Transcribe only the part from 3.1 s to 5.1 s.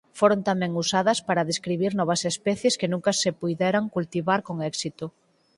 se puideran cultivar con éxito.